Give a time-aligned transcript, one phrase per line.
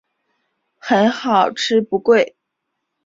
[0.79, 2.35] 很好吃不贵